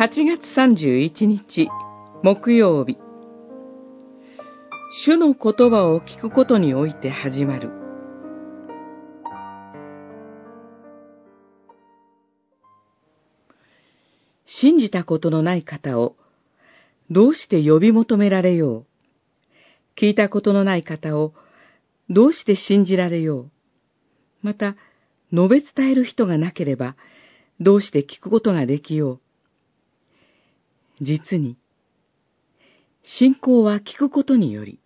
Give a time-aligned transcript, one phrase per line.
[0.00, 1.68] 8月31日
[2.22, 2.96] 木曜日。
[5.04, 7.70] 主の言葉を聞くことにおいて始まる。
[14.46, 16.16] 信じたことのない方を
[17.10, 18.86] どうして呼び求められよ
[19.98, 20.00] う。
[20.00, 21.34] 聞いたことのない方を
[22.08, 23.50] どうして信じられよう。
[24.40, 24.76] また、
[25.30, 26.96] 述べ伝える人がなければ、
[27.60, 29.20] どうして聞くことができよう。
[31.00, 31.56] 実に、
[33.02, 34.78] 信仰は聞くことにより、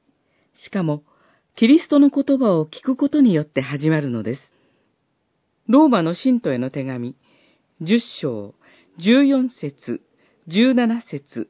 [0.55, 1.03] しかも、
[1.57, 4.41] キリストの言葉を聞くことによって始まるのです。
[5.69, 7.17] ローマの信徒への手紙、
[7.81, 8.55] 十章、
[8.99, 10.03] 十四節、
[10.47, 11.49] 十七節。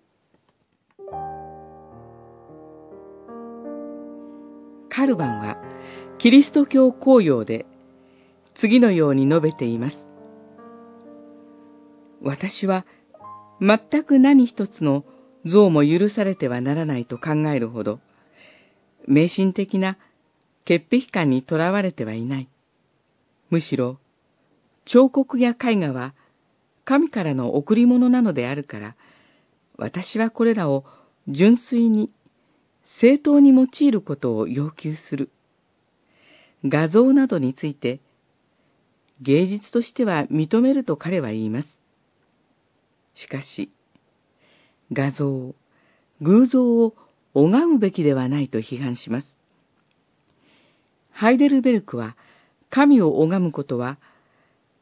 [4.88, 5.59] カルバンは、
[6.18, 7.66] キリスト教公用で
[8.54, 10.07] 次のように述べています。
[12.23, 12.87] 私は
[13.60, 15.05] 全く何一つの
[15.45, 18.01] 像も許されてはならないと考えるほど、
[19.07, 19.99] 迷信的な
[20.65, 22.49] 潔癖感にとらわれてはいない。
[23.51, 23.99] むしろ、
[24.87, 26.15] 彫刻や絵画は
[26.85, 28.97] 神からの贈り物なのであるから、
[29.77, 30.85] 私はこれらを
[31.29, 32.10] 純粋に
[33.01, 35.30] 正当に用いることを要求する。
[36.65, 38.01] 画像などについて
[39.21, 41.84] 芸術としては認めると彼は言います。
[43.15, 43.70] しかし、
[44.93, 45.54] 画像、
[46.20, 46.95] 偶像を
[47.32, 49.37] 拝むべきではないと批判します。
[51.10, 52.16] ハイデルベルクは、
[52.70, 53.98] 神を拝むことは、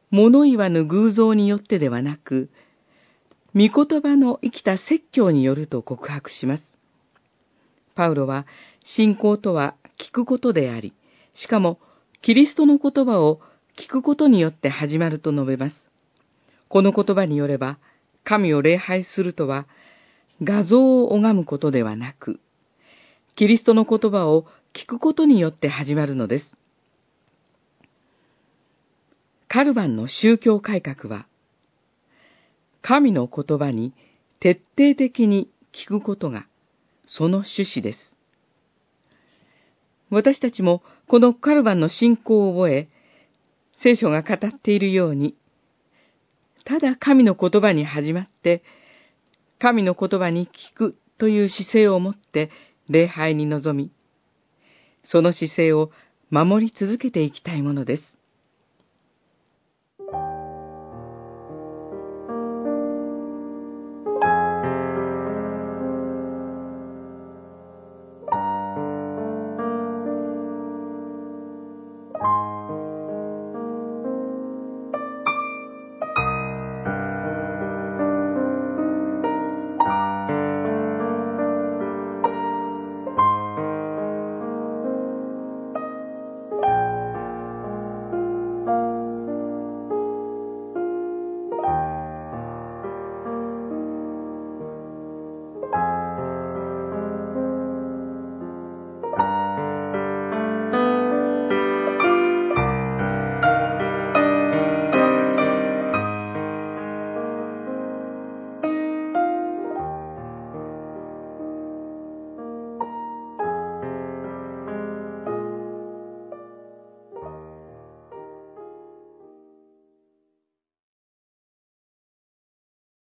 [0.09, 2.49] 物言わぬ偶像によってではなく、
[3.55, 6.63] 御言葉の生きた説教によると告白します。
[7.95, 8.47] パウロは、
[8.83, 10.93] 信仰とは聞くことであり、
[11.35, 11.79] しかも、
[12.21, 13.41] キリストの言葉を
[13.77, 15.75] 聞くことによって始まると述べます。
[16.67, 17.77] この言葉によれば、
[18.23, 19.67] 神を礼拝するとは、
[20.41, 22.39] 画像を拝むことではなく、
[23.35, 26.55] キリストの言葉を聞くことによって始まるのです。
[29.47, 31.27] カルバンの宗教改革は、
[32.81, 33.93] 神の言葉に
[34.39, 36.45] 徹底的に聞くことが
[37.05, 38.17] その趣旨です。
[40.09, 42.89] 私たちもこのカルバンの信仰を覚え、
[43.73, 45.35] 聖書が語っているように、
[46.65, 48.63] ただ神の言葉に始まって、
[49.59, 52.51] 神の言葉に聞くという姿勢を持って
[52.89, 53.91] 礼拝に臨み、
[55.03, 55.91] その姿勢を
[56.29, 58.17] 守り続けていきたいものです。